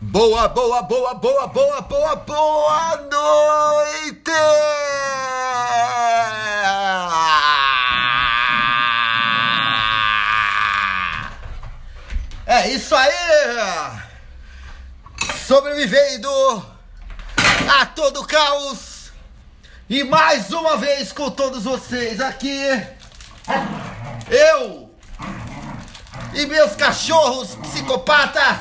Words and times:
Boa, 0.00 0.48
boa, 0.48 0.82
boa, 0.82 1.14
boa, 1.14 1.46
boa, 1.48 1.80
boa, 1.82 2.16
boa 2.16 2.96
noite! 3.10 4.32
É 12.46 12.68
isso 12.70 12.96
aí! 12.96 13.12
Sobrevivendo 15.46 16.77
a 17.78 17.86
todo 17.86 18.26
caos. 18.26 19.12
E 19.88 20.02
mais 20.02 20.50
uma 20.50 20.76
vez 20.76 21.12
com 21.12 21.30
todos 21.30 21.62
vocês 21.62 22.20
aqui, 22.20 22.60
eu 24.28 24.90
e 26.34 26.44
meus 26.46 26.74
cachorros 26.74 27.54
psicopatas. 27.54 28.58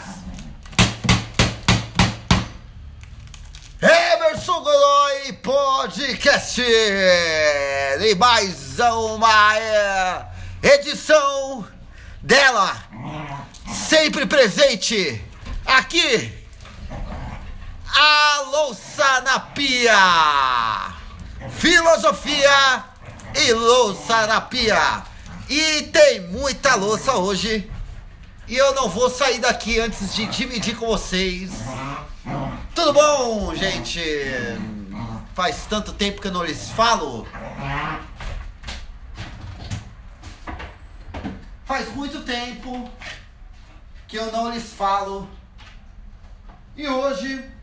Emerson 3.82 4.62
Godoy 4.62 5.34
Podcast. 5.42 6.62
E 6.62 8.16
mais 8.16 8.78
uma 8.78 9.58
é, 9.58 10.26
edição 10.62 11.68
dela, 12.22 12.78
sempre 13.74 14.28
presente 14.28 15.20
aqui, 15.66 16.37
a 18.00 18.42
louça 18.52 19.22
na 19.22 19.40
pia, 19.40 20.94
filosofia 21.50 22.84
e 23.34 23.52
louça 23.54 24.28
na 24.28 24.40
pia. 24.40 25.04
E 25.50 25.82
tem 25.84 26.22
muita 26.28 26.76
louça 26.76 27.14
hoje 27.14 27.72
e 28.48 28.56
eu 28.56 28.76
não 28.76 28.88
vou 28.88 29.10
sair 29.10 29.40
daqui 29.40 29.80
antes 29.80 30.14
de 30.14 30.28
dividir 30.28 30.78
com 30.78 30.86
vocês. 30.86 31.52
Tudo 32.76 32.94
bom, 32.94 33.56
gente? 33.56 34.00
Faz 35.34 35.66
tanto 35.68 35.92
tempo 35.92 36.22
que 36.22 36.28
eu 36.28 36.32
não 36.32 36.44
lhes 36.44 36.70
falo. 36.70 37.28
Faz 41.66 41.92
muito 41.96 42.22
tempo 42.22 42.92
que 44.08 44.18
eu 44.18 44.32
não 44.32 44.52
lhes 44.52 44.72
falo. 44.72 45.28
E 46.76 46.88
hoje, 46.88 47.57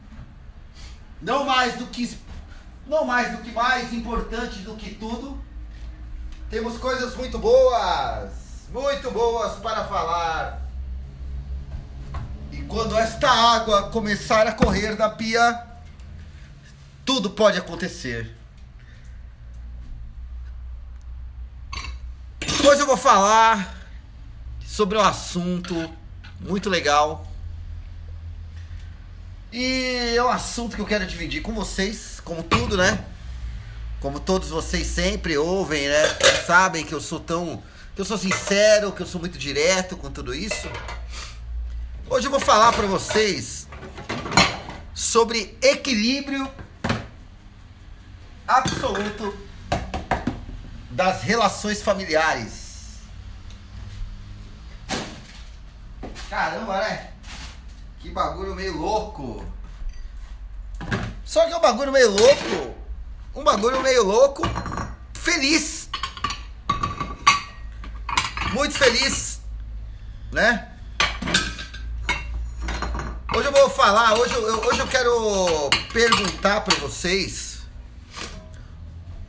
não 1.25 1.45
mais 1.45 1.77
do 1.77 1.87
que 1.87 2.17
não 2.87 3.05
mais 3.05 3.33
do 3.33 3.43
que 3.43 3.51
mais 3.51 3.93
importante 3.95 4.59
do 4.59 4.77
que 4.77 4.95
tudo, 4.95 5.43
temos 6.51 6.77
coisas 6.77 7.17
muito 7.17 7.39
boas, 7.39 8.31
muito 8.71 9.11
boas 9.11 9.59
para 9.59 9.85
falar. 9.87 10.61
E 12.53 12.61
quando 12.65 12.95
esta 12.97 13.31
água 13.31 13.91
começar 13.91 14.47
a 14.47 14.53
correr 14.53 14.97
da 14.97 15.09
pia, 15.09 15.65
tudo 17.07 17.31
pode 17.31 17.59
acontecer. 17.59 18.37
Hoje 22.67 22.81
eu 22.83 22.87
vou 22.87 22.99
falar 22.99 23.75
sobre 24.67 24.99
um 24.99 25.03
assunto 25.03 25.91
muito 26.39 26.69
legal. 26.69 27.27
E 29.57 30.17
é 30.17 30.21
um 30.21 30.29
assunto 30.29 30.75
que 30.75 30.83
eu 30.83 30.85
quero 30.85 31.07
dividir 31.07 31.41
com 31.41 31.55
vocês, 31.55 32.19
como 32.25 32.43
tudo, 32.43 32.77
né? 32.77 33.05
Como 34.01 34.19
todos 34.19 34.49
vocês 34.49 34.85
sempre 34.85 35.39
ouvem, 35.39 35.87
né? 35.89 36.03
Sabem 36.45 36.85
que 36.85 36.93
eu 36.93 37.01
sou 37.01 37.21
tão. 37.21 37.63
que 37.95 38.01
eu 38.01 38.05
sou 38.05 38.19
sincero, 38.19 38.91
que 38.91 39.01
eu 39.01 39.07
sou 39.07 39.21
muito 39.21 39.39
direto 39.39 39.97
com 39.97 40.11
tudo 40.11 40.35
isso. 40.35 40.69
Hoje 42.11 42.27
eu 42.27 42.33
vou 42.33 42.41
falar 42.41 42.73
para 42.73 42.89
vocês 42.89 43.69
sobre 44.93 45.57
equilíbrio 45.63 46.51
absoluto 48.49 49.39
das 50.91 51.23
relações 51.23 51.81
familiares. 51.81 52.99
Caramba, 56.29 56.81
né? 56.81 57.14
Que 58.05 58.11
bagulho 58.11 58.55
meio 58.55 58.77
louco. 58.77 59.43
Só 61.25 61.47
que 61.47 61.55
é 61.55 61.57
um 61.57 61.61
bagulho 61.61 61.91
meio 61.91 62.11
louco. 62.11 62.75
Um 63.35 63.43
bagulho 63.43 63.81
meio 63.81 64.05
louco. 64.05 64.43
Feliz. 65.15 65.89
Muito 68.53 68.77
feliz. 68.77 69.41
Né? 70.31 70.71
Hoje 73.35 73.49
eu 73.49 73.53
vou 73.53 73.71
falar, 73.71 74.19
hoje 74.19 74.35
eu, 74.35 74.67
hoje 74.67 74.81
eu 74.81 74.87
quero 74.87 75.71
perguntar 75.91 76.61
para 76.61 76.77
vocês 76.81 77.61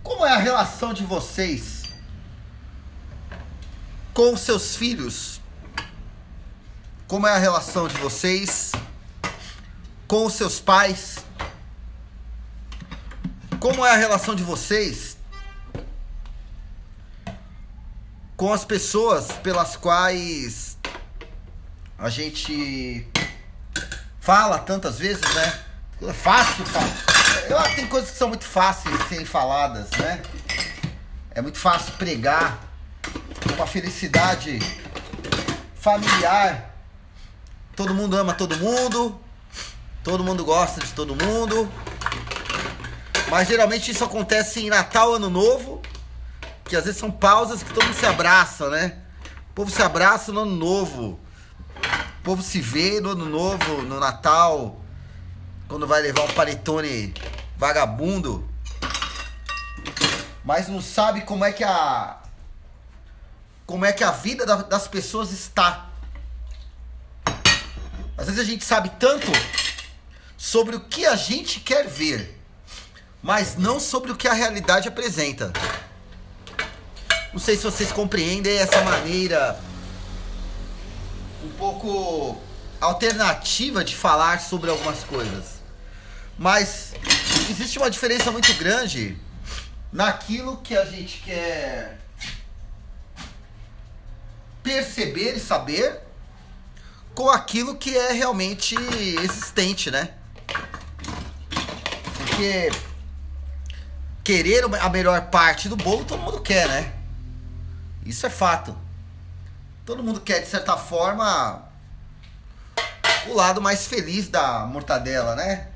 como 0.03 0.25
é 0.25 0.33
a 0.33 0.37
relação 0.37 0.93
de 0.93 1.05
vocês 1.05 1.83
com 4.13 4.35
seus 4.35 4.75
filhos? 4.75 5.39
Como 7.07 7.27
é 7.27 7.31
a 7.31 7.37
relação 7.37 7.87
de 7.87 7.95
vocês 7.97 8.64
com 10.07 10.25
os 10.25 10.33
seus 10.33 10.59
pais? 10.59 11.23
Como 13.59 13.85
é 13.85 13.91
a 13.91 13.95
relação 13.95 14.35
de 14.35 14.43
vocês 14.43 15.17
com 18.37 18.51
as 18.51 18.65
pessoas 18.65 19.31
pelas 19.43 19.75
quais 19.75 20.77
a 21.97 22.09
gente 22.09 23.07
fala 24.19 24.59
tantas 24.59 24.99
vezes, 24.99 25.23
né? 25.33 25.59
É 26.01 26.13
fácil 26.13 26.65
falar. 26.65 27.15
Eu 27.49 27.57
acho 27.57 27.69
que 27.69 27.75
tem 27.77 27.87
coisas 27.87 28.11
que 28.11 28.17
são 28.17 28.27
muito 28.27 28.45
fáceis 28.45 28.97
de 28.97 29.07
serem 29.07 29.25
faladas, 29.25 29.89
né? 29.91 30.21
É 31.31 31.41
muito 31.41 31.57
fácil 31.57 31.93
pregar 31.93 32.59
com 33.55 33.63
a 33.63 33.67
felicidade 33.67 34.59
familiar. 35.75 36.73
Todo 37.75 37.93
mundo 37.93 38.17
ama 38.17 38.33
todo 38.33 38.57
mundo, 38.57 39.19
todo 40.05 40.23
mundo 40.23 40.45
gosta 40.45 40.79
de 40.79 40.93
todo 40.93 41.13
mundo. 41.13 41.69
Mas 43.29 43.49
geralmente 43.49 43.91
isso 43.91 44.05
acontece 44.05 44.61
em 44.61 44.69
Natal, 44.69 45.15
Ano 45.15 45.29
Novo, 45.29 45.81
que 46.63 46.77
às 46.77 46.85
vezes 46.85 46.97
são 46.97 47.11
pausas 47.11 47.61
que 47.61 47.73
todo 47.73 47.83
mundo 47.83 47.95
se 47.95 48.05
abraça, 48.05 48.69
né? 48.69 48.99
O 49.49 49.53
povo 49.53 49.69
se 49.69 49.81
abraça 49.81 50.31
no 50.31 50.41
Ano 50.41 50.55
Novo 50.55 51.19
povo 52.25 52.41
se 52.41 52.59
vê 52.59 52.99
no 52.99 53.11
ano 53.11 53.29
novo, 53.29 53.83
no 53.83 53.99
Natal, 53.99 54.81
quando 55.67 55.85
vai 55.85 56.01
levar 56.01 56.23
um 56.23 56.33
panetone 56.33 57.13
vagabundo, 57.55 58.49
mas 60.43 60.67
não 60.67 60.81
sabe 60.81 61.21
como 61.21 61.45
é 61.45 61.51
que 61.51 61.63
a 61.63 62.17
como 63.67 63.85
é 63.85 63.93
que 63.93 64.03
a 64.03 64.09
vida 64.09 64.43
das 64.43 64.87
pessoas 64.87 65.31
está. 65.31 65.87
Às 68.17 68.25
vezes 68.25 68.41
a 68.41 68.43
gente 68.43 68.65
sabe 68.65 68.89
tanto 68.99 69.27
sobre 70.45 70.75
o 70.75 70.79
que 70.79 71.07
a 71.07 71.15
gente 71.15 71.59
quer 71.59 71.87
ver, 71.87 72.39
mas 73.19 73.57
não 73.57 73.79
sobre 73.79 74.11
o 74.11 74.15
que 74.15 74.27
a 74.27 74.33
realidade 74.33 74.87
apresenta. 74.87 75.51
Não 77.33 77.39
sei 77.39 77.57
se 77.57 77.63
vocês 77.63 77.91
compreendem 77.91 78.55
essa 78.55 78.79
maneira 78.83 79.59
um 81.43 81.49
pouco 81.57 82.39
alternativa 82.79 83.83
de 83.83 83.95
falar 83.95 84.39
sobre 84.39 84.69
algumas 84.69 85.03
coisas. 85.03 85.45
Mas 86.37 86.93
existe 87.49 87.79
uma 87.79 87.89
diferença 87.89 88.31
muito 88.31 88.53
grande 88.53 89.17
naquilo 89.91 90.57
que 90.57 90.77
a 90.77 90.85
gente 90.85 91.23
quer 91.25 91.97
perceber 94.61 95.37
e 95.37 95.39
saber 95.39 96.01
com 97.15 97.31
aquilo 97.31 97.75
que 97.75 97.97
é 97.97 98.11
realmente 98.11 98.75
existente, 99.23 99.89
né? 99.89 100.13
Porque 102.35 102.69
querer 104.23 104.65
a 104.81 104.89
melhor 104.89 105.29
parte 105.29 105.69
do 105.69 105.77
bolo 105.77 106.03
todo 106.03 106.21
mundo 106.21 106.41
quer, 106.41 106.67
né? 106.67 106.93
Isso 108.05 108.25
é 108.25 108.29
fato 108.29 108.75
todo 109.85 110.03
mundo 110.03 110.19
quer, 110.19 110.41
de 110.41 110.47
certa 110.47 110.75
forma, 110.75 111.63
o 113.27 113.33
lado 113.33 113.61
mais 113.61 113.85
feliz 113.85 114.27
da 114.27 114.65
mortadela, 114.65 115.35
né? 115.35 115.67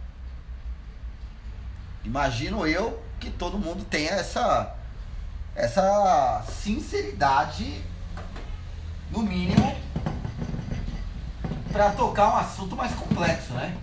Imagino 2.04 2.66
eu 2.66 3.02
que 3.20 3.30
todo 3.30 3.60
mundo 3.60 3.86
tenha 3.86 4.12
essa, 4.12 4.74
essa 5.56 6.44
sinceridade, 6.64 7.84
no 9.12 9.22
mínimo, 9.22 9.80
para 11.72 11.92
tocar 11.92 12.34
um 12.34 12.38
assunto 12.38 12.76
mais 12.76 12.94
complexo, 12.96 13.54
né? 13.54 13.78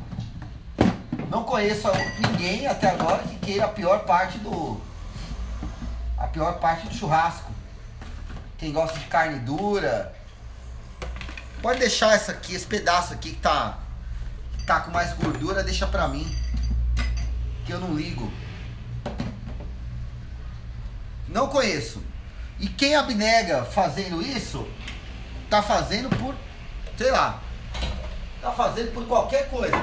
Não 1.28 1.42
conheço 1.42 1.88
ninguém 2.20 2.66
até 2.66 2.90
agora 2.90 3.22
que 3.24 3.36
queira 3.38 3.64
a 3.64 3.68
pior 3.68 4.04
parte 4.04 4.38
do. 4.38 4.80
A 6.16 6.26
pior 6.28 6.58
parte 6.58 6.86
do 6.86 6.94
churrasco. 6.94 7.50
Quem 8.56 8.72
gosta 8.72 8.98
de 8.98 9.06
carne 9.06 9.40
dura. 9.40 10.14
Pode 11.60 11.80
deixar 11.80 12.14
essa 12.14 12.32
aqui, 12.32 12.54
esse 12.54 12.66
pedaço 12.66 13.12
aqui 13.12 13.30
que 13.30 13.40
tá. 13.40 13.78
Que 14.56 14.64
tá 14.64 14.80
com 14.80 14.90
mais 14.90 15.12
gordura, 15.14 15.62
deixa 15.62 15.86
pra 15.86 16.06
mim. 16.06 16.26
Que 17.64 17.72
eu 17.72 17.80
não 17.80 17.94
ligo. 17.94 18.32
Não 21.28 21.48
conheço. 21.48 22.02
E 22.58 22.68
quem 22.68 22.94
abnega 22.94 23.64
fazendo 23.64 24.22
isso, 24.22 24.66
tá 25.50 25.62
fazendo 25.62 26.08
por, 26.16 26.34
sei 26.96 27.10
lá, 27.10 27.42
tá 28.40 28.50
fazendo 28.52 28.94
por 28.94 29.06
qualquer 29.06 29.50
coisa. 29.50 29.76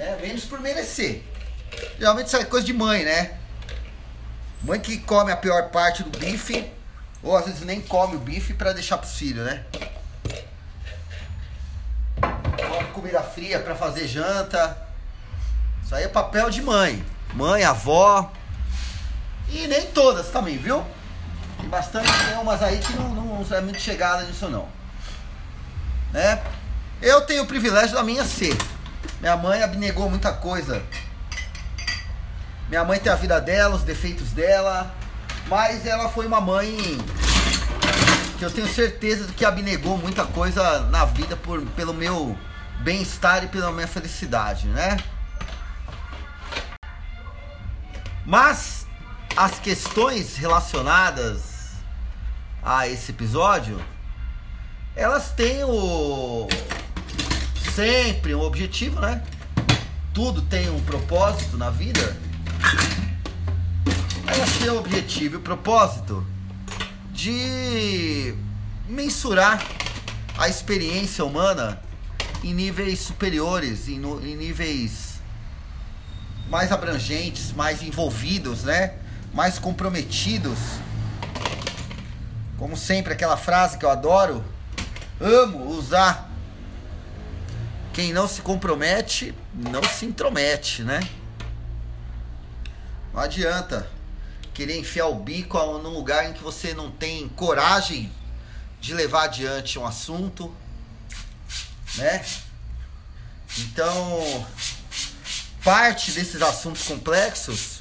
Né? 0.00 0.16
Menos 0.22 0.44
por 0.46 0.58
merecer. 0.60 1.22
Geralmente 1.98 2.28
isso 2.28 2.36
é 2.38 2.44
coisa 2.46 2.64
de 2.64 2.72
mãe, 2.72 3.04
né? 3.04 3.36
Mãe 4.62 4.80
que 4.80 4.96
come 4.96 5.30
a 5.30 5.36
pior 5.36 5.68
parte 5.68 6.02
do 6.02 6.18
bife, 6.18 6.72
ou 7.22 7.36
às 7.36 7.44
vezes 7.44 7.60
nem 7.60 7.82
come 7.82 8.16
o 8.16 8.18
bife 8.18 8.54
para 8.54 8.72
deixar 8.72 8.96
pro 8.96 9.06
filho, 9.06 9.44
né? 9.44 9.62
Come 12.18 12.84
comida 12.94 13.22
fria 13.22 13.60
para 13.60 13.74
fazer 13.74 14.08
janta. 14.08 14.74
Isso 15.84 15.94
aí 15.94 16.04
é 16.04 16.08
papel 16.08 16.48
de 16.48 16.62
mãe. 16.62 17.04
Mãe, 17.34 17.62
avó, 17.62 18.32
e 19.50 19.66
nem 19.66 19.86
todas 19.88 20.28
também, 20.30 20.56
viu? 20.56 20.82
Tem 21.58 21.68
bastante, 21.68 22.10
tem 22.26 22.38
umas 22.38 22.62
aí 22.62 22.78
que 22.78 22.94
não, 22.94 23.10
não, 23.10 23.44
não 23.44 23.56
é 23.56 23.60
muito 23.60 23.78
chegada 23.78 24.22
nisso 24.22 24.48
não. 24.48 24.66
Né? 26.10 26.42
Eu 27.02 27.20
tenho 27.20 27.42
o 27.42 27.46
privilégio 27.46 27.94
da 27.94 28.02
minha 28.02 28.24
ser. 28.24 28.56
Minha 29.20 29.36
mãe 29.36 29.62
abnegou 29.62 30.08
muita 30.08 30.32
coisa. 30.32 30.82
Minha 32.68 32.84
mãe 32.84 32.98
tem 32.98 33.12
a 33.12 33.16
vida 33.16 33.38
dela, 33.40 33.76
os 33.76 33.82
defeitos 33.82 34.30
dela. 34.30 34.94
Mas 35.46 35.86
ela 35.86 36.08
foi 36.08 36.26
uma 36.26 36.40
mãe 36.40 36.76
que 38.38 38.44
eu 38.44 38.50
tenho 38.50 38.66
certeza 38.66 39.26
de 39.26 39.34
que 39.34 39.44
abnegou 39.44 39.98
muita 39.98 40.24
coisa 40.24 40.80
na 40.84 41.04
vida 41.04 41.36
por, 41.36 41.60
pelo 41.76 41.92
meu 41.92 42.38
bem-estar 42.80 43.44
e 43.44 43.48
pela 43.48 43.70
minha 43.70 43.86
felicidade, 43.86 44.66
né? 44.68 44.96
Mas 48.24 48.86
as 49.36 49.58
questões 49.58 50.36
relacionadas 50.36 51.72
a 52.62 52.88
esse 52.88 53.10
episódio, 53.10 53.78
elas 54.96 55.32
têm 55.32 55.64
o 55.64 56.48
sempre 57.80 58.34
um 58.34 58.42
objetivo, 58.42 59.00
né? 59.00 59.22
Tudo 60.12 60.42
tem 60.42 60.68
um 60.68 60.82
propósito 60.82 61.56
na 61.56 61.70
vida. 61.70 62.14
Têm 64.58 64.68
o 64.68 64.78
objetivo 64.78 65.36
e 65.36 65.38
o 65.38 65.40
propósito 65.40 66.26
de 67.10 68.34
mensurar 68.86 69.66
a 70.36 70.46
experiência 70.46 71.24
humana 71.24 71.80
em 72.44 72.52
níveis 72.52 72.98
superiores, 72.98 73.88
em, 73.88 73.94
em 73.94 74.36
níveis 74.36 75.14
mais 76.50 76.70
abrangentes, 76.70 77.52
mais 77.52 77.82
envolvidos, 77.82 78.64
né? 78.64 78.96
mais 79.32 79.58
comprometidos. 79.58 80.58
Como 82.58 82.76
sempre, 82.76 83.14
aquela 83.14 83.38
frase 83.38 83.78
que 83.78 83.86
eu 83.86 83.90
adoro, 83.90 84.44
amo 85.18 85.70
usar. 85.70 86.29
Quem 87.92 88.12
não 88.12 88.28
se 88.28 88.40
compromete, 88.40 89.34
não 89.52 89.82
se 89.82 90.06
intromete, 90.06 90.82
né? 90.82 91.00
Não 93.12 93.20
adianta 93.20 93.90
querer 94.54 94.78
enfiar 94.78 95.06
o 95.06 95.16
bico 95.16 95.58
num 95.78 95.90
lugar 95.90 96.28
em 96.28 96.32
que 96.32 96.42
você 96.42 96.72
não 96.72 96.90
tem 96.90 97.28
coragem 97.28 98.12
de 98.80 98.94
levar 98.94 99.24
adiante 99.24 99.78
um 99.78 99.86
assunto, 99.86 100.54
né? 101.96 102.24
Então, 103.58 104.46
parte 105.62 106.12
desses 106.12 106.40
assuntos 106.40 106.84
complexos 106.84 107.80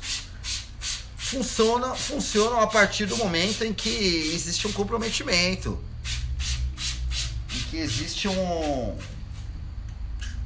funciona, 1.18 1.94
funcionam 1.94 2.60
a 2.60 2.68
partir 2.68 3.06
do 3.06 3.16
momento 3.18 3.64
em 3.64 3.74
que 3.74 3.90
existe 4.34 4.68
um 4.68 4.74
comprometimento, 4.74 5.82
em 7.54 7.60
que 7.70 7.78
existe 7.78 8.28
um, 8.28 8.98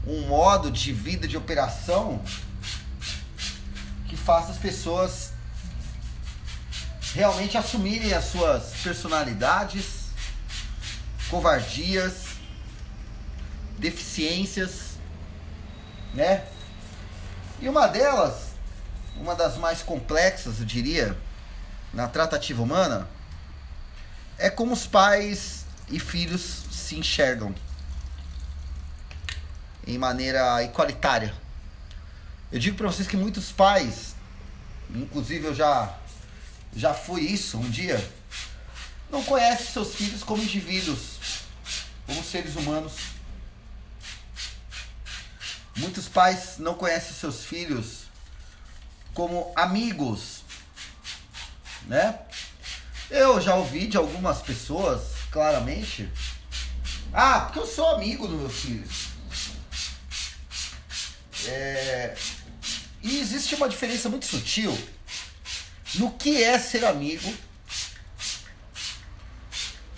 um 0.06 0.28
modo 0.28 0.70
de 0.70 0.92
vida, 0.92 1.28
de 1.28 1.38
operação 1.38 2.22
que 4.08 4.16
faça 4.18 4.52
as 4.52 4.58
pessoas 4.58 5.32
realmente 7.14 7.58
assumirem 7.58 8.14
as 8.14 8.26
suas 8.26 8.74
personalidades, 8.84 10.10
covardias, 11.30 12.26
deficiências, 13.78 14.98
né? 16.14 16.46
E 17.62 17.70
uma 17.70 17.88
delas 17.88 18.54
uma 19.16 19.36
das 19.36 19.58
mais 19.58 19.82
complexas, 19.82 20.60
eu 20.60 20.66
diria, 20.66 21.18
na 21.94 22.08
tratativa 22.08 22.62
humana, 22.62 23.08
é 24.38 24.50
como 24.50 24.74
os 24.74 24.88
pais 24.88 25.66
e 25.90 26.00
filhos 26.00 26.64
se 26.72 26.98
enxergam 26.98 27.54
em 29.86 29.98
maneira 29.98 30.64
igualitária. 30.64 31.34
Eu 32.52 32.60
digo 32.60 32.78
para 32.78 32.88
vocês 32.88 33.08
que 33.08 33.18
muitos 33.18 33.52
pais, 33.52 34.16
inclusive 34.94 35.46
eu 35.46 35.56
já 35.56 35.98
já 36.76 36.94
fui 36.94 37.22
isso 37.22 37.58
um 37.58 37.70
dia, 37.70 38.04
não 39.10 39.24
conhecem 39.24 39.68
seus 39.68 39.94
filhos 39.94 40.24
como 40.24 40.42
indivíduos, 40.42 41.20
como 42.06 42.24
seres 42.24 42.56
humanos. 42.56 42.94
Muitos 45.76 46.08
pais 46.08 46.58
não 46.58 46.74
conhecem 46.76 47.14
seus 47.14 47.46
filhos 47.46 48.04
como 49.14 49.52
amigos, 49.56 50.44
né? 51.84 52.20
Eu 53.10 53.40
já 53.40 53.56
ouvi 53.56 53.88
de 53.88 53.98
algumas 53.98 54.42
pessoas, 54.42 55.02
claramente, 55.30 56.10
ah, 57.12 57.42
porque 57.42 57.60
eu 57.60 57.68
sou 57.68 57.90
amigo 57.90 58.28
dos 58.28 58.40
meus 58.40 58.56
filhos. 58.56 59.03
É... 61.48 62.16
E 63.02 63.20
existe 63.20 63.56
uma 63.56 63.68
diferença 63.68 64.08
muito 64.10 64.26
sutil 64.26 64.78
no 65.96 66.12
que 66.12 66.42
é 66.44 66.58
ser 66.58 66.86
amigo, 66.86 67.34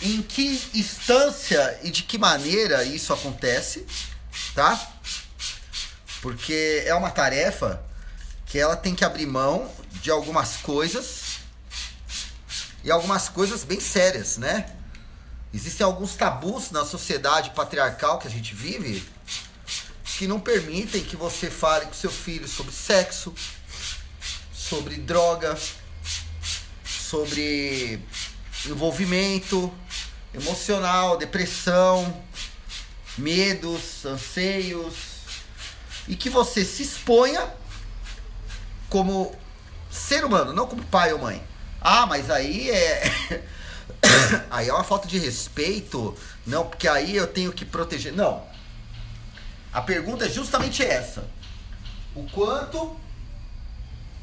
em 0.01 0.22
que 0.22 0.62
instância 0.74 1.79
e 1.84 1.89
de 1.89 2.03
que 2.03 2.17
maneira 2.17 2.84
isso 2.84 3.13
acontece, 3.13 3.86
tá? 4.53 4.91
Porque 6.22 6.84
é 6.86 6.93
uma 6.93 7.12
tarefa 7.12 7.84
que 8.46 8.60
ela 8.60 8.75
tem 8.75 8.96
que 8.96 9.05
abrir 9.05 9.25
mão 9.25 9.72
de 10.01 10.12
algumas 10.12 10.58
coisas 10.58 11.39
e 12.84 12.91
algumas 12.91 13.29
coisas 13.29 13.63
bem 13.63 13.79
sérias, 13.79 14.38
né? 14.38 14.72
Existem 15.53 15.86
alguns 15.86 16.15
tabus 16.15 16.72
na 16.72 16.84
sociedade 16.86 17.51
patriarcal 17.51 18.20
que 18.20 18.27
a 18.27 18.31
gente 18.31 18.53
vive 18.53 19.08
que 20.17 20.27
não 20.27 20.39
permitem 20.39 21.03
que 21.03 21.15
você 21.15 21.50
fale 21.50 21.86
com 21.86 21.93
seu 21.93 22.10
filho 22.10 22.48
sobre 22.48 22.72
sexo, 22.72 23.34
sobre 24.53 24.95
droga, 24.95 25.57
sobre 26.86 28.00
envolvimento 28.65 29.74
emocional, 30.34 31.17
depressão, 31.17 32.24
medos, 33.17 34.05
anseios, 34.05 34.95
e 36.07 36.15
que 36.15 36.29
você 36.29 36.63
se 36.63 36.84
exponha 36.84 37.53
como 38.89 39.36
ser 39.89 40.24
humano, 40.24 40.53
não 40.53 40.67
como 40.67 40.84
pai 40.84 41.12
ou 41.13 41.19
mãe. 41.19 41.43
Ah, 41.81 42.05
mas 42.05 42.29
aí 42.29 42.69
é. 42.72 43.43
aí 44.50 44.69
é 44.69 44.74
uma 44.74 44.84
falta 44.84 45.07
de 45.07 45.17
respeito. 45.17 46.15
Não, 46.45 46.67
porque 46.67 46.88
aí 46.88 47.15
eu 47.15 47.27
tenho 47.27 47.51
que 47.51 47.65
proteger. 47.65 48.13
Não. 48.13 48.54
A 49.75 49.82
pergunta 49.82 50.25
é 50.25 50.29
justamente 50.29 50.82
essa. 50.82 51.27
O 52.15 52.24
quanto 52.29 52.96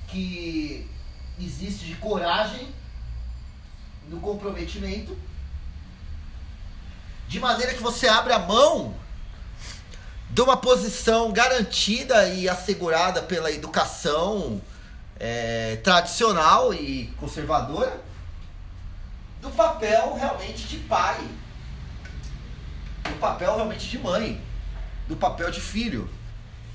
que 0.08 0.88
existe 1.38 1.84
de 1.84 1.94
coragem 1.96 2.72
no 4.08 4.18
comprometimento 4.18 5.14
de 7.28 7.38
maneira 7.38 7.74
que 7.74 7.82
você 7.82 8.08
abre 8.08 8.32
a 8.32 8.38
mão 8.38 8.94
de 10.30 10.40
uma 10.40 10.56
posição 10.56 11.30
garantida 11.30 12.28
e 12.28 12.48
assegurada 12.48 13.20
pela 13.20 13.52
educação 13.52 14.58
é, 15.20 15.76
tradicional 15.84 16.72
e 16.72 17.12
conservadora, 17.20 18.02
do 19.42 19.50
papel 19.50 20.14
realmente 20.14 20.66
de 20.66 20.78
pai, 20.78 21.20
do 23.04 23.20
papel 23.20 23.54
realmente 23.56 23.86
de 23.90 23.98
mãe, 23.98 24.42
do 25.08 25.16
papel 25.16 25.50
de 25.50 25.60
filho. 25.60 26.08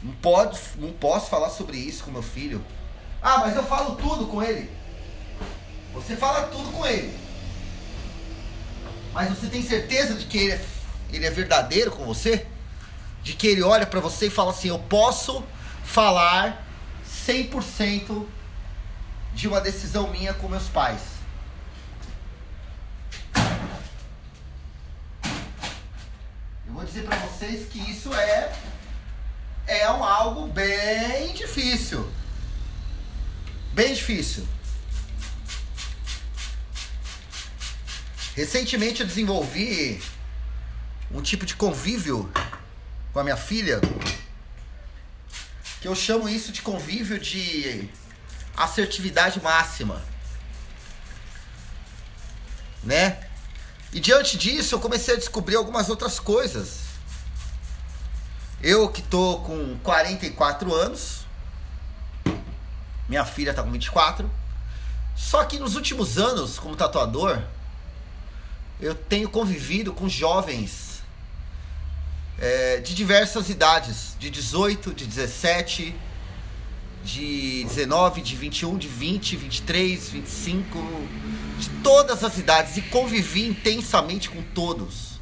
Não, 0.03 0.13
pode, 0.13 0.59
não 0.77 0.91
posso 0.91 1.29
falar 1.29 1.49
sobre 1.49 1.77
isso 1.77 2.03
com 2.03 2.11
meu 2.11 2.21
filho. 2.21 2.63
Ah, 3.21 3.39
mas 3.39 3.55
eu 3.55 3.63
falo 3.63 3.95
tudo 3.95 4.27
com 4.27 4.41
ele. 4.41 4.69
Você 5.93 6.15
fala 6.15 6.47
tudo 6.47 6.71
com 6.71 6.85
ele. 6.85 7.17
Mas 9.13 9.29
você 9.29 9.47
tem 9.47 9.63
certeza 9.63 10.13
de 10.13 10.25
que 10.25 10.37
ele 10.37 10.51
é, 10.51 10.65
ele 11.11 11.25
é 11.25 11.31
verdadeiro 11.31 11.91
com 11.91 12.05
você? 12.05 12.45
De 13.23 13.33
que 13.33 13.47
ele 13.47 13.63
olha 13.63 13.85
para 13.85 13.99
você 13.99 14.27
e 14.27 14.29
fala 14.29 14.51
assim: 14.51 14.69
Eu 14.69 14.77
posso 14.77 15.43
falar 15.83 16.63
100% 17.27 18.25
de 19.33 19.47
uma 19.47 19.59
decisão 19.59 20.09
minha 20.11 20.33
com 20.33 20.47
meus 20.47 20.67
pais. 20.67 21.01
Eu 26.67 26.73
vou 26.73 26.76
dizer 26.87 27.03
para 27.03 27.17
vocês 27.17 27.67
que 27.67 27.79
isso 27.91 28.13
é 28.13 28.53
é 29.67 29.91
um 29.91 30.03
algo 30.03 30.47
bem 30.47 31.33
difícil. 31.33 32.09
Bem 33.73 33.93
difícil. 33.93 34.47
Recentemente 38.35 39.01
eu 39.01 39.07
desenvolvi 39.07 40.01
um 41.11 41.21
tipo 41.21 41.45
de 41.45 41.55
convívio 41.55 42.31
com 43.11 43.19
a 43.19 43.23
minha 43.23 43.37
filha 43.37 43.81
que 45.81 45.87
eu 45.87 45.95
chamo 45.95 46.29
isso 46.29 46.51
de 46.51 46.61
convívio 46.61 47.19
de 47.19 47.89
assertividade 48.55 49.41
máxima. 49.41 50.01
Né? 52.83 53.26
E 53.97 53.99
diante 53.99 54.37
disso 54.37 54.75
eu 54.75 54.79
comecei 54.79 55.15
a 55.15 55.17
descobrir 55.17 55.55
algumas 55.55 55.89
outras 55.89 56.19
coisas. 56.19 56.81
Eu 58.61 58.89
que 58.89 59.01
tô 59.01 59.39
com 59.39 59.75
44 59.79 60.71
anos, 60.71 61.25
minha 63.09 63.25
filha 63.25 63.55
tá 63.55 63.63
com 63.63 63.71
24. 63.71 64.29
Só 65.15 65.43
que 65.45 65.57
nos 65.57 65.75
últimos 65.75 66.19
anos, 66.19 66.59
como 66.59 66.75
tatuador, 66.75 67.41
eu 68.79 68.93
tenho 68.93 69.27
convivido 69.29 69.91
com 69.91 70.07
jovens 70.07 71.01
é, 72.37 72.77
de 72.77 72.93
diversas 72.93 73.49
idades, 73.49 74.15
de 74.19 74.29
18, 74.29 74.93
de 74.93 75.07
17, 75.07 75.95
de 77.07 77.63
19, 77.63 78.21
de 78.21 78.35
21, 78.35 78.77
de 78.77 78.87
20, 78.89 79.37
23, 79.37 80.09
25, 80.09 80.77
de 81.57 81.69
todas 81.81 82.21
as 82.21 82.37
idades 82.37 82.75
e 82.75 82.81
convivi 82.81 83.47
intensamente 83.47 84.29
com 84.29 84.43
todos. 84.53 85.17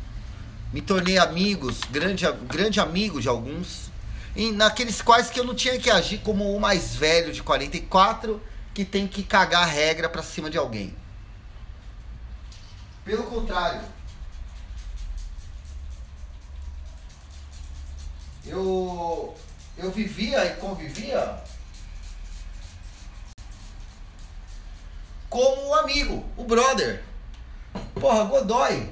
Me 0.73 0.81
tornei 0.81 1.19
amigos, 1.19 1.81
grande, 1.91 2.25
grande 2.47 2.79
amigo 2.79 3.21
de 3.21 3.29
alguns, 3.29 3.91
e 4.35 4.51
naqueles 4.51 4.99
quais 4.99 5.29
que 5.29 5.39
eu 5.39 5.43
não 5.43 5.53
tinha 5.53 5.79
que 5.79 5.91
agir 5.91 6.17
como 6.17 6.55
o 6.55 6.59
mais 6.59 6.95
velho 6.95 7.31
de 7.31 7.43
44 7.43 8.41
que 8.73 8.83
tem 8.83 9.07
que 9.07 9.21
cagar 9.21 9.61
a 9.61 9.65
regra 9.65 10.09
para 10.09 10.23
cima 10.23 10.49
de 10.49 10.57
alguém. 10.57 10.93
Pelo 13.05 13.23
contrário, 13.25 13.81
eu, 18.43 19.35
eu 19.77 19.91
vivia 19.91 20.43
e 20.45 20.55
convivia 20.55 21.39
como 25.35 25.67
um 25.67 25.75
amigo, 25.75 26.23
o 26.37 26.45
brother. 26.45 27.03
Porra, 27.99 28.23
Godoy. 28.23 28.89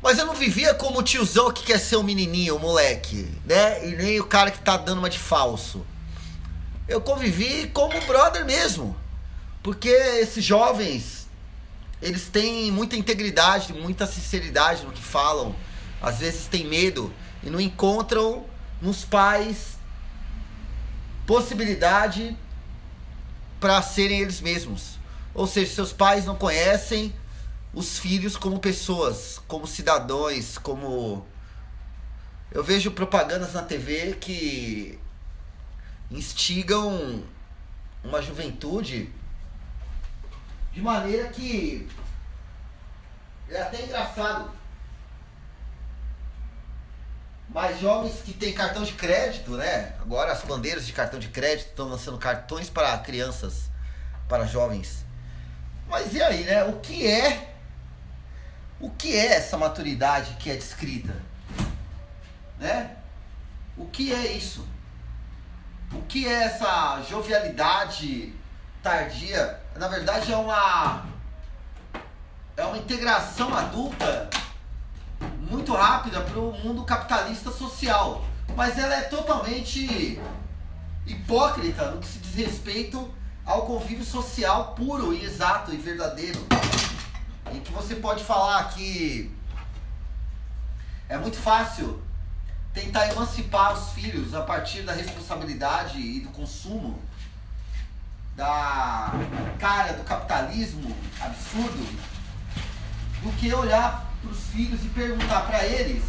Mas 0.00 0.16
eu 0.16 0.24
não 0.24 0.34
vivia 0.34 0.72
como 0.72 1.00
o 1.00 1.02
tiozão 1.02 1.52
que 1.52 1.64
quer 1.64 1.78
ser 1.78 1.96
um 1.96 2.02
menininho, 2.02 2.56
um 2.56 2.58
moleque, 2.58 3.30
né? 3.44 3.86
E 3.86 3.94
nem 3.94 4.18
o 4.18 4.24
cara 4.24 4.50
que 4.50 4.58
tá 4.60 4.78
dando 4.78 5.00
uma 5.00 5.10
de 5.10 5.18
falso. 5.18 5.84
Eu 6.88 6.98
convivi 6.98 7.66
como 7.74 8.00
brother 8.06 8.46
mesmo. 8.46 8.96
Porque 9.62 9.90
esses 9.90 10.42
jovens 10.42 11.28
eles 12.00 12.30
têm 12.30 12.72
muita 12.72 12.96
integridade, 12.96 13.74
muita 13.74 14.06
sinceridade 14.06 14.86
no 14.86 14.92
que 14.92 15.02
falam. 15.02 15.54
Às 16.00 16.20
vezes 16.20 16.46
têm 16.46 16.64
medo 16.64 17.12
e 17.42 17.50
não 17.50 17.60
encontram 17.60 18.46
nos 18.80 19.04
pais 19.04 19.78
possibilidade 21.26 22.34
para 23.60 23.80
serem 23.82 24.20
eles 24.20 24.40
mesmos. 24.40 24.98
Ou 25.34 25.46
seja, 25.46 25.74
seus 25.74 25.92
pais 25.92 26.24
não 26.24 26.34
conhecem 26.34 27.14
os 27.72 27.98
filhos 27.98 28.36
como 28.36 28.58
pessoas, 28.58 29.40
como 29.46 29.66
cidadãos, 29.66 30.58
como 30.58 31.24
eu 32.50 32.64
vejo 32.64 32.90
propagandas 32.90 33.52
na 33.52 33.62
TV 33.62 34.16
que 34.20 34.98
instigam 36.10 37.22
uma 38.02 38.20
juventude 38.20 39.12
de 40.72 40.80
maneira 40.80 41.28
que 41.28 41.86
é 43.48 43.60
até 43.62 43.84
engraçado. 43.84 44.50
Mas 47.52 47.80
jovens 47.80 48.22
que 48.22 48.32
têm 48.32 48.52
cartão 48.52 48.84
de 48.84 48.92
crédito, 48.92 49.56
né? 49.56 49.94
Agora 50.00 50.32
as 50.32 50.42
bandeiras 50.42 50.86
de 50.86 50.92
cartão 50.92 51.18
de 51.18 51.28
crédito 51.28 51.70
estão 51.70 51.88
lançando 51.88 52.16
cartões 52.16 52.70
para 52.70 52.96
crianças, 52.98 53.68
para 54.28 54.46
jovens. 54.46 55.04
Mas 55.88 56.14
e 56.14 56.22
aí, 56.22 56.44
né? 56.44 56.62
O 56.64 56.78
que 56.78 57.06
é 57.06 57.50
o 58.78 58.88
que 58.88 59.14
é 59.14 59.34
essa 59.34 59.58
maturidade 59.58 60.36
que 60.38 60.50
é 60.50 60.54
descrita? 60.54 61.14
Né? 62.58 62.96
O 63.76 63.86
que 63.86 64.12
é 64.12 64.32
isso? 64.32 64.66
O 65.92 66.02
que 66.02 66.26
é 66.26 66.44
essa 66.44 67.02
jovialidade 67.02 68.34
tardia, 68.82 69.60
na 69.76 69.88
verdade 69.88 70.32
é 70.32 70.36
uma 70.36 71.04
é 72.56 72.64
uma 72.64 72.78
integração 72.78 73.52
adulta 73.54 74.30
muito 75.50 75.74
rápida 75.74 76.20
para 76.20 76.38
o 76.38 76.52
mundo 76.52 76.84
capitalista 76.84 77.50
social, 77.50 78.24
mas 78.56 78.78
ela 78.78 78.94
é 78.94 79.02
totalmente 79.02 80.20
hipócrita 81.04 81.90
no 81.90 82.00
que 82.00 82.06
se 82.06 82.18
diz 82.20 82.34
respeito 82.34 83.12
ao 83.44 83.66
convívio 83.66 84.04
social 84.04 84.74
puro 84.76 85.12
e 85.12 85.24
exato 85.24 85.74
e 85.74 85.76
verdadeiro. 85.76 86.46
Em 87.52 87.58
que 87.58 87.72
você 87.72 87.96
pode 87.96 88.22
falar 88.22 88.62
que 88.68 89.34
é 91.08 91.18
muito 91.18 91.36
fácil 91.36 92.00
tentar 92.72 93.10
emancipar 93.10 93.72
os 93.72 93.90
filhos 93.90 94.32
a 94.32 94.42
partir 94.42 94.82
da 94.82 94.92
responsabilidade 94.92 95.98
e 95.98 96.20
do 96.20 96.28
consumo 96.28 97.02
da 98.36 99.12
cara 99.58 99.94
do 99.94 100.04
capitalismo 100.04 100.96
absurdo 101.20 102.00
do 103.22 103.32
que 103.32 103.52
olhar 103.52 104.09
para 104.20 104.30
os 104.30 104.46
filhos 104.52 104.84
e 104.84 104.88
perguntar 104.88 105.42
para 105.42 105.64
eles 105.64 106.02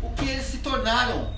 o 0.00 0.10
que 0.10 0.28
eles 0.28 0.46
se 0.46 0.58
tornaram, 0.58 1.34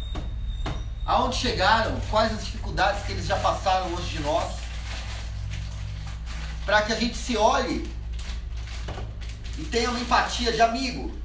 aonde 1.04 1.36
chegaram, 1.36 1.98
quais 2.10 2.32
as 2.32 2.44
dificuldades 2.44 3.04
que 3.04 3.12
eles 3.12 3.26
já 3.26 3.36
passaram 3.36 3.90
longe 3.90 4.08
de 4.08 4.20
nós, 4.20 4.56
para 6.64 6.82
que 6.82 6.92
a 6.92 6.96
gente 6.96 7.16
se 7.16 7.36
olhe 7.36 7.90
e 9.56 9.64
tenha 9.64 9.90
uma 9.90 10.00
empatia 10.00 10.52
de 10.52 10.60
amigo, 10.60 11.16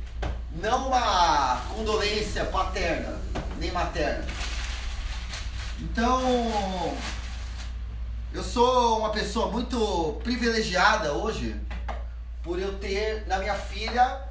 não 0.56 0.88
uma 0.88 1.62
condolência 1.75 2.46
paterna 2.46 3.20
nem 3.60 3.72
materna. 3.72 4.25
Então, 5.80 6.98
eu 8.34 8.44
sou 8.44 9.00
uma 9.00 9.10
pessoa 9.10 9.52
muito 9.52 10.20
privilegiada 10.24 11.13
hoje 11.13 11.60
por 12.43 12.59
eu 12.59 12.77
ter 12.77 13.25
na 13.25 13.39
minha 13.39 13.55
filha 13.55 14.21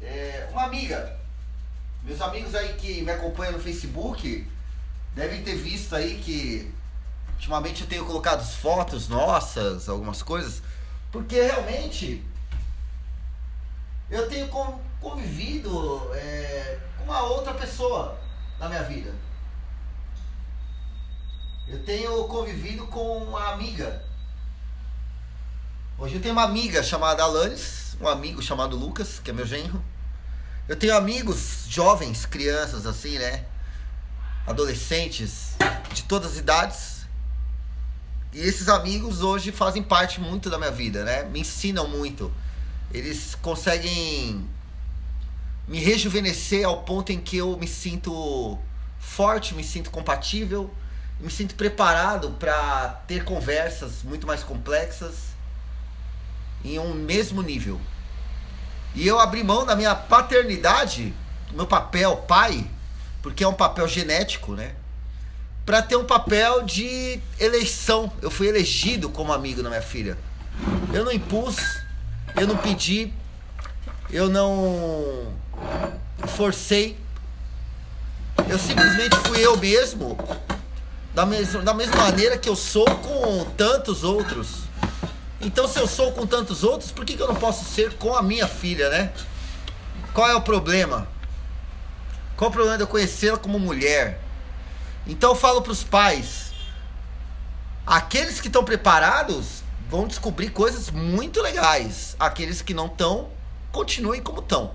é, 0.00 0.48
uma 0.50 0.64
amiga. 0.64 1.16
Meus 2.02 2.20
amigos 2.20 2.54
aí 2.54 2.74
que 2.74 3.02
me 3.02 3.12
acompanham 3.12 3.52
no 3.52 3.60
Facebook 3.60 4.50
devem 5.14 5.42
ter 5.42 5.56
visto 5.56 5.94
aí 5.94 6.18
que 6.18 6.72
ultimamente 7.34 7.82
eu 7.82 7.88
tenho 7.88 8.04
colocado 8.04 8.44
fotos 8.44 9.08
nossas, 9.08 9.88
algumas 9.88 10.22
coisas, 10.22 10.62
porque 11.12 11.40
realmente 11.40 12.24
eu 14.10 14.28
tenho 14.28 14.48
convivido 15.00 16.10
é, 16.14 16.78
com 16.96 17.04
uma 17.04 17.22
outra 17.22 17.52
pessoa 17.54 18.18
na 18.58 18.68
minha 18.68 18.82
vida. 18.84 19.12
Eu 21.66 21.84
tenho 21.84 22.24
convivido 22.28 22.86
com 22.86 23.18
uma 23.18 23.52
amiga. 23.52 24.04
Hoje 25.98 26.16
eu 26.16 26.20
tenho 26.20 26.34
uma 26.34 26.42
amiga 26.42 26.82
chamada 26.82 27.22
Alanis, 27.22 27.96
um 27.98 28.06
amigo 28.06 28.42
chamado 28.42 28.76
Lucas, 28.76 29.18
que 29.18 29.30
é 29.30 29.32
meu 29.32 29.46
genro. 29.46 29.82
Eu 30.68 30.76
tenho 30.76 30.94
amigos 30.94 31.64
jovens, 31.70 32.26
crianças 32.26 32.84
assim, 32.84 33.16
né? 33.16 33.46
Adolescentes 34.46 35.54
de 35.94 36.02
todas 36.02 36.32
as 36.32 36.36
idades. 36.36 37.06
E 38.30 38.40
esses 38.40 38.68
amigos 38.68 39.22
hoje 39.22 39.50
fazem 39.52 39.82
parte 39.82 40.20
muito 40.20 40.50
da 40.50 40.58
minha 40.58 40.70
vida, 40.70 41.02
né? 41.02 41.22
Me 41.22 41.40
ensinam 41.40 41.88
muito. 41.88 42.30
Eles 42.92 43.34
conseguem 43.34 44.46
me 45.66 45.78
rejuvenescer 45.78 46.66
ao 46.66 46.82
ponto 46.82 47.10
em 47.10 47.18
que 47.18 47.38
eu 47.38 47.56
me 47.56 47.66
sinto 47.66 48.58
forte, 48.98 49.54
me 49.54 49.64
sinto 49.64 49.90
compatível, 49.90 50.70
me 51.18 51.30
sinto 51.30 51.54
preparado 51.54 52.32
para 52.32 53.02
ter 53.08 53.24
conversas 53.24 54.02
muito 54.02 54.26
mais 54.26 54.42
complexas 54.44 55.35
em 56.74 56.78
um 56.78 56.94
mesmo 56.94 57.42
nível. 57.42 57.80
E 58.94 59.06
eu 59.06 59.18
abri 59.18 59.44
mão 59.44 59.64
da 59.64 59.76
minha 59.76 59.94
paternidade, 59.94 61.14
do 61.48 61.56
meu 61.56 61.66
papel 61.66 62.16
pai, 62.28 62.66
porque 63.22 63.44
é 63.44 63.48
um 63.48 63.54
papel 63.54 63.86
genético, 63.86 64.52
né? 64.54 64.74
Para 65.64 65.82
ter 65.82 65.96
um 65.96 66.04
papel 66.04 66.62
de 66.62 67.20
eleição. 67.38 68.10
Eu 68.22 68.30
fui 68.30 68.48
elegido 68.48 69.10
como 69.10 69.32
amigo 69.32 69.62
da 69.62 69.68
minha 69.68 69.82
filha. 69.82 70.16
Eu 70.92 71.04
não 71.04 71.12
impus, 71.12 71.56
eu 72.36 72.46
não 72.46 72.56
pedi, 72.56 73.12
eu 74.10 74.28
não 74.28 75.32
forcei. 76.28 76.96
Eu 78.48 78.58
simplesmente 78.58 79.16
fui 79.26 79.44
eu 79.44 79.56
mesmo, 79.56 80.16
da, 81.14 81.26
mesma 81.26 81.62
da 81.62 81.74
mesma 81.74 81.96
maneira 81.96 82.38
que 82.38 82.48
eu 82.48 82.54
sou 82.54 82.84
com 82.84 83.44
tantos 83.56 84.04
outros. 84.04 84.65
Então, 85.40 85.68
se 85.68 85.78
eu 85.78 85.86
sou 85.86 86.12
com 86.12 86.26
tantos 86.26 86.64
outros, 86.64 86.90
por 86.90 87.04
que, 87.04 87.16
que 87.16 87.22
eu 87.22 87.28
não 87.28 87.34
posso 87.34 87.64
ser 87.64 87.94
com 87.94 88.14
a 88.14 88.22
minha 88.22 88.48
filha, 88.48 88.88
né? 88.88 89.12
Qual 90.14 90.28
é 90.28 90.34
o 90.34 90.40
problema? 90.40 91.06
Qual 92.36 92.50
o 92.50 92.52
problema 92.52 92.76
de 92.76 92.84
eu 92.84 92.88
conhecê-la 92.88 93.36
como 93.36 93.58
mulher? 93.58 94.20
Então, 95.06 95.30
eu 95.30 95.36
falo 95.36 95.60
para 95.60 95.72
os 95.72 95.84
pais: 95.84 96.52
aqueles 97.86 98.40
que 98.40 98.46
estão 98.46 98.64
preparados 98.64 99.62
vão 99.88 100.06
descobrir 100.06 100.50
coisas 100.50 100.90
muito 100.90 101.40
legais. 101.42 102.16
Aqueles 102.18 102.62
que 102.62 102.74
não 102.74 102.86
estão, 102.86 103.28
continuem 103.70 104.22
como 104.22 104.40
estão. 104.40 104.74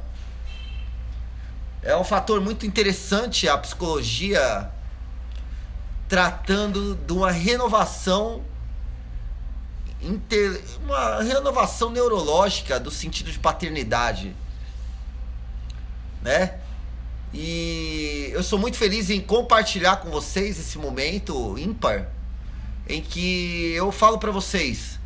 É 1.84 1.96
um 1.96 2.04
fator 2.04 2.40
muito 2.40 2.66
interessante 2.66 3.50
a 3.50 3.58
psicologia 3.58 4.70
tratando 6.08 6.96
de 6.96 7.14
uma 7.14 7.32
renovação. 7.32 8.44
Uma 10.84 11.22
renovação 11.22 11.90
neurológica 11.90 12.80
do 12.80 12.90
sentido 12.90 13.32
de 13.32 13.40
paternidade, 13.40 14.36
né? 16.22 16.60
E 17.34 18.30
eu 18.34 18.44
sou 18.44 18.60
muito 18.60 18.78
feliz 18.78 19.10
em 19.10 19.22
compartilhar 19.22 19.98
com 19.98 20.10
vocês 20.10 20.60
esse 20.60 20.78
momento 20.78 21.58
ímpar 21.58 22.10
em 22.88 23.02
que 23.02 23.72
eu 23.74 23.92
falo 23.92 24.18
para 24.18 24.32
vocês: 24.32 25.00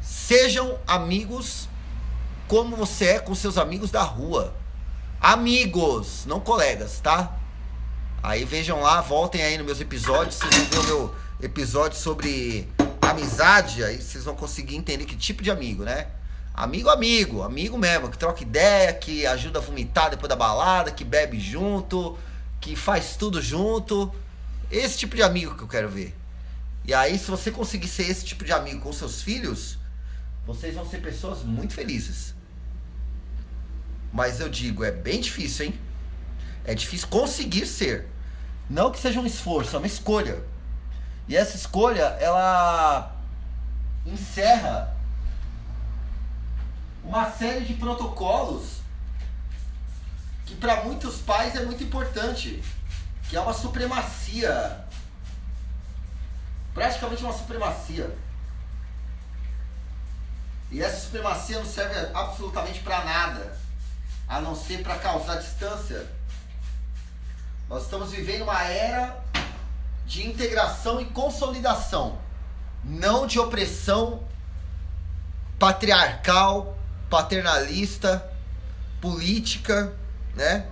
sejam 0.00 0.78
amigos 0.86 1.68
como 2.48 2.76
você 2.76 3.06
é 3.06 3.18
com 3.18 3.34
seus 3.34 3.58
amigos 3.58 3.90
da 3.90 4.02
rua. 4.02 4.54
Amigos, 5.20 6.24
não 6.26 6.40
colegas, 6.40 7.00
tá? 7.00 7.36
Aí 8.22 8.44
vejam 8.44 8.80
lá, 8.80 9.00
voltem 9.00 9.42
aí 9.42 9.56
nos 9.56 9.66
meus 9.66 9.80
episódios, 9.80 10.36
vocês 10.36 10.54
vão 10.54 10.66
ver 10.66 10.78
o 10.78 10.84
meu 10.84 11.14
episódio 11.40 11.98
sobre 11.98 12.68
amizade, 13.10 13.84
aí 13.84 14.00
vocês 14.00 14.24
vão 14.24 14.34
conseguir 14.34 14.76
entender 14.76 15.04
que 15.04 15.16
tipo 15.16 15.42
de 15.42 15.50
amigo, 15.50 15.84
né? 15.84 16.08
Amigo, 16.54 16.88
amigo, 16.88 17.42
amigo 17.42 17.76
mesmo, 17.76 18.08
que 18.08 18.16
troca 18.16 18.42
ideia, 18.42 18.92
que 18.92 19.26
ajuda 19.26 19.58
a 19.58 19.62
vomitar 19.62 20.10
depois 20.10 20.28
da 20.28 20.36
balada, 20.36 20.90
que 20.90 21.04
bebe 21.04 21.38
junto, 21.38 22.18
que 22.60 22.74
faz 22.74 23.16
tudo 23.16 23.42
junto. 23.42 24.12
Esse 24.70 24.98
tipo 24.98 25.14
de 25.14 25.22
amigo 25.22 25.54
que 25.54 25.62
eu 25.62 25.68
quero 25.68 25.88
ver. 25.88 26.14
E 26.84 26.94
aí, 26.94 27.18
se 27.18 27.30
você 27.30 27.50
conseguir 27.50 27.88
ser 27.88 28.08
esse 28.08 28.24
tipo 28.24 28.44
de 28.44 28.52
amigo 28.52 28.80
com 28.80 28.92
seus 28.92 29.20
filhos, 29.20 29.78
vocês 30.46 30.74
vão 30.74 30.88
ser 30.88 31.02
pessoas 31.02 31.42
muito 31.42 31.74
felizes. 31.74 32.34
Mas 34.12 34.40
eu 34.40 34.48
digo, 34.48 34.82
é 34.82 34.90
bem 34.90 35.20
difícil, 35.20 35.66
hein? 35.66 35.78
É 36.64 36.74
difícil 36.74 37.08
conseguir 37.08 37.66
ser. 37.66 38.06
Não 38.70 38.90
que 38.90 38.98
seja 38.98 39.20
um 39.20 39.26
esforço, 39.26 39.76
é 39.76 39.78
uma 39.78 39.86
escolha. 39.86 40.42
E 41.28 41.36
essa 41.36 41.56
escolha, 41.56 42.04
ela 42.20 43.12
encerra 44.04 44.94
uma 47.02 47.30
série 47.30 47.64
de 47.64 47.74
protocolos 47.74 48.80
que 50.44 50.54
para 50.54 50.84
muitos 50.84 51.18
pais 51.18 51.56
é 51.56 51.64
muito 51.64 51.82
importante, 51.82 52.62
que 53.28 53.36
é 53.36 53.40
uma 53.40 53.52
supremacia, 53.52 54.84
praticamente 56.72 57.22
uma 57.24 57.32
supremacia. 57.32 58.16
E 60.70 60.80
essa 60.80 61.00
supremacia 61.00 61.58
não 61.58 61.66
serve 61.66 61.94
absolutamente 62.14 62.80
para 62.80 63.04
nada, 63.04 63.58
a 64.28 64.40
não 64.40 64.54
ser 64.54 64.82
para 64.82 64.98
causar 64.98 65.36
distância. 65.36 66.06
Nós 67.68 67.82
estamos 67.82 68.12
vivendo 68.12 68.42
uma 68.42 68.62
era 68.62 69.24
de 70.06 70.26
integração 70.26 71.00
e 71.00 71.04
consolidação, 71.04 72.18
não 72.84 73.26
de 73.26 73.38
opressão 73.38 74.22
patriarcal, 75.58 76.78
paternalista, 77.10 78.24
política, 79.00 79.92
né? 80.34 80.66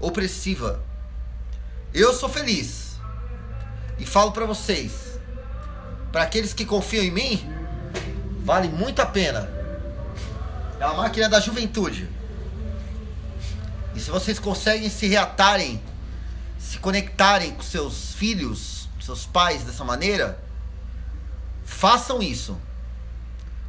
Opressiva. 0.00 0.82
Eu 1.94 2.12
sou 2.12 2.28
feliz. 2.28 2.98
E 3.98 4.06
falo 4.06 4.32
para 4.32 4.46
vocês, 4.46 5.18
para 6.10 6.22
aqueles 6.22 6.54
que 6.54 6.64
confiam 6.64 7.04
em 7.04 7.10
mim, 7.10 7.54
vale 8.42 8.68
muito 8.68 9.00
a 9.00 9.06
pena. 9.06 9.48
É 10.80 10.84
a 10.84 10.94
máquina 10.94 11.28
da 11.28 11.38
juventude. 11.38 12.08
E 13.94 14.00
se 14.00 14.10
vocês 14.10 14.38
conseguem 14.38 14.88
se 14.88 15.06
reatarem, 15.06 15.82
se 16.58 16.78
conectarem 16.78 17.52
com 17.52 17.62
seus 17.62 18.14
filhos, 18.14 18.79
seus 19.10 19.26
pais 19.26 19.64
dessa 19.64 19.84
maneira, 19.84 20.40
façam 21.64 22.22
isso. 22.22 22.56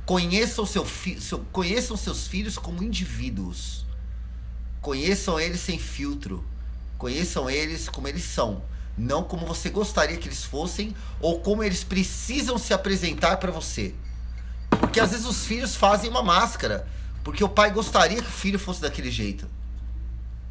Conheçam, 0.05 0.65
seu 0.65 0.85
seu, 1.19 1.39
conheçam 1.51 1.97
seus 1.97 2.27
filhos 2.27 2.57
como 2.57 2.83
indivíduos. 2.83 3.85
Conheçam 4.81 5.39
eles 5.39 5.59
sem 5.59 5.79
filtro. 5.79 6.45
Conheçam 6.97 7.49
eles 7.49 7.89
como 7.89 8.07
eles 8.07 8.23
são. 8.23 8.63
Não 8.95 9.23
como 9.23 9.47
você 9.47 9.69
gostaria 9.69 10.17
que 10.17 10.27
eles 10.27 10.43
fossem 10.43 10.95
ou 11.19 11.39
como 11.39 11.63
eles 11.63 11.83
precisam 11.83 12.57
se 12.57 12.73
apresentar 12.73 13.37
para 13.37 13.51
você. 13.51 13.95
Porque 14.69 14.99
às 14.99 15.11
vezes 15.11 15.25
os 15.25 15.45
filhos 15.45 15.75
fazem 15.75 16.09
uma 16.09 16.21
máscara. 16.21 16.87
Porque 17.23 17.43
o 17.43 17.49
pai 17.49 17.71
gostaria 17.71 18.21
que 18.21 18.27
o 18.27 18.31
filho 18.31 18.59
fosse 18.59 18.81
daquele 18.81 19.09
jeito. 19.09 19.47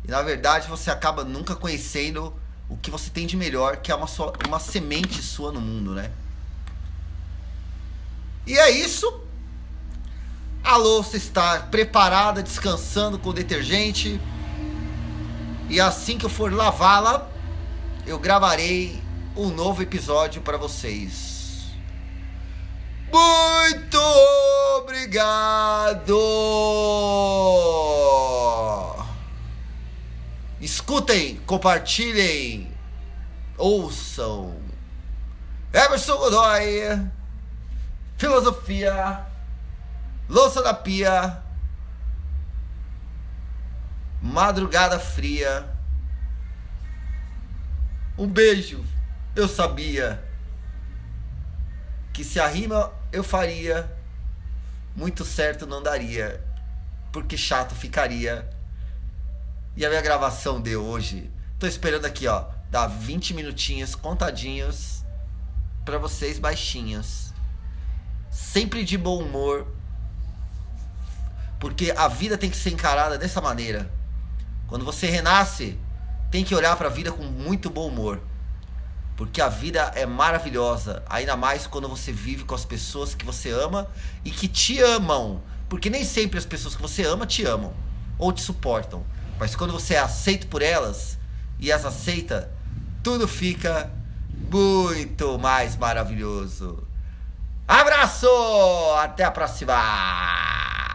E 0.05 0.11
na 0.11 0.23
verdade 0.23 0.69
você 0.69 0.91
acaba 0.91 1.23
nunca 1.23 1.55
conhecendo 1.55 2.35
o 2.71 2.77
que 2.77 2.91
você 2.91 3.11
tem 3.11 3.27
de 3.27 3.37
melhor, 3.37 3.79
que 3.79 3.91
é 3.91 3.95
uma, 3.95 4.07
uma 4.47 4.61
semente 4.61 5.21
sua 5.23 5.51
no 5.51 5.61
mundo, 5.61 5.93
né? 5.93 6.11
E 8.47 8.57
é 8.57 8.71
isso. 8.71 9.21
A 10.63 10.77
louça 10.77 11.17
está 11.17 11.61
preparada, 11.61 12.43
descansando 12.43 13.19
com 13.19 13.35
detergente. 13.35 14.21
E 15.69 15.81
assim 15.81 16.17
que 16.17 16.25
eu 16.25 16.31
for 16.31 16.53
lavá-la, 16.53 17.29
eu 18.07 18.19
gravarei 18.19 19.03
um 19.37 19.49
novo 19.49 19.83
episódio 19.83 20.41
para 20.43 20.57
vocês. 20.57 21.67
Muito 23.13 23.99
obrigado! 24.79 26.17
Escutem, 30.61 31.37
compartilhem, 31.47 32.71
ouçam. 33.57 34.61
Emerson 35.73 36.19
Godoy, 36.19 37.09
Filosofia, 38.19 39.25
Louça 40.29 40.63
da 40.63 40.75
Pia, 40.75 41.43
Madrugada 44.21 44.99
Fria. 44.99 45.67
Um 48.19 48.29
beijo, 48.29 48.85
eu 49.35 49.49
sabia 49.49 50.23
que 52.13 52.23
se 52.23 52.39
a 52.39 52.47
rima 52.47 52.93
eu 53.11 53.25
faria, 53.25 53.91
muito 54.95 55.25
certo 55.25 55.67
não 55.67 55.83
daria, 55.83 56.45
porque 57.11 57.39
chato 57.39 57.75
ficaria 57.75 58.60
e 59.81 59.87
a 59.87 59.89
minha 59.89 60.03
gravação 60.03 60.61
de 60.61 60.77
hoje, 60.77 61.31
tô 61.59 61.67
esperando 61.67 62.05
aqui, 62.05 62.29
ó, 62.29 62.45
dar 62.71 62.87
20 62.87 63.33
minutinhos 63.33 63.95
contadinhos 63.95 65.03
para 65.87 65.97
vocês 65.97 66.39
baixinhos. 66.39 67.33
Sempre 68.31 68.85
de 68.85 68.99
bom 68.99 69.23
humor. 69.23 69.67
Porque 71.59 71.95
a 71.97 72.09
vida 72.09 72.37
tem 72.37 72.51
que 72.51 72.59
ser 72.59 72.69
encarada 72.69 73.17
dessa 73.17 73.41
maneira. 73.41 73.91
Quando 74.69 74.85
você 74.85 75.07
renasce, 75.07 75.79
tem 76.31 76.45
que 76.45 76.55
olhar 76.55 76.77
para 76.77 76.89
a 76.89 76.93
vida 76.93 77.11
com 77.11 77.25
muito 77.25 77.71
bom 77.71 77.89
humor. 77.89 78.21
Porque 79.17 79.41
a 79.41 79.49
vida 79.49 79.93
é 79.95 80.05
maravilhosa, 80.05 81.03
ainda 81.09 81.39
mais 81.39 81.67
quando 81.67 81.89
você 81.89 82.13
vive 82.13 82.45
com 82.45 82.55
as 82.55 82.67
pessoas 82.67 83.15
que 83.15 83.25
você 83.25 83.49
ama 83.49 83.89
e 84.27 84.31
que 84.31 84.47
te 84.47 84.79
amam. 84.79 85.41
Porque 85.71 85.89
nem 85.89 86.05
sempre 86.05 86.39
as 86.39 86.45
pessoas 86.45 86.77
que 86.77 86.83
você 86.83 87.03
ama 87.03 87.27
te 87.27 87.47
amam 87.47 87.73
ou 88.19 88.31
te 88.31 88.43
suportam. 88.43 89.07
Mas 89.41 89.57
quando 89.57 89.73
você 89.73 89.95
é 89.95 89.99
aceito 89.99 90.47
por 90.49 90.61
elas 90.61 91.19
e 91.59 91.73
as 91.73 91.87
aceita, 91.87 92.53
tudo 93.03 93.27
fica 93.27 93.91
muito 94.53 95.39
mais 95.39 95.77
maravilhoso. 95.77 96.87
Abraço! 97.67 98.29
Até 98.99 99.25
a 99.25 99.31
próxima! 99.31 100.90